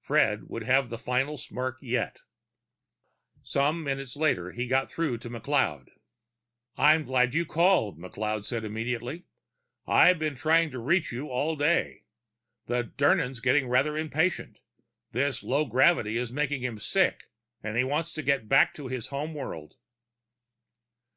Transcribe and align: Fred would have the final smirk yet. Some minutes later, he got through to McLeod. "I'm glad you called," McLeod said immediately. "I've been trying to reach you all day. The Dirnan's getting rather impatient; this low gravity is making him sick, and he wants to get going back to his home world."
Fred 0.00 0.48
would 0.48 0.64
have 0.64 0.90
the 0.90 0.98
final 0.98 1.36
smirk 1.36 1.78
yet. 1.80 2.22
Some 3.40 3.84
minutes 3.84 4.16
later, 4.16 4.50
he 4.50 4.66
got 4.66 4.90
through 4.90 5.18
to 5.18 5.30
McLeod. 5.30 5.90
"I'm 6.76 7.04
glad 7.04 7.34
you 7.34 7.46
called," 7.46 7.96
McLeod 7.96 8.44
said 8.44 8.64
immediately. 8.64 9.26
"I've 9.86 10.18
been 10.18 10.34
trying 10.34 10.72
to 10.72 10.80
reach 10.80 11.12
you 11.12 11.28
all 11.28 11.54
day. 11.54 12.02
The 12.66 12.82
Dirnan's 12.82 13.38
getting 13.38 13.68
rather 13.68 13.96
impatient; 13.96 14.58
this 15.12 15.44
low 15.44 15.64
gravity 15.66 16.16
is 16.16 16.32
making 16.32 16.62
him 16.62 16.80
sick, 16.80 17.30
and 17.62 17.76
he 17.76 17.84
wants 17.84 18.12
to 18.14 18.24
get 18.24 18.38
going 18.40 18.48
back 18.48 18.74
to 18.74 18.88
his 18.88 19.06
home 19.06 19.34
world." 19.34 19.76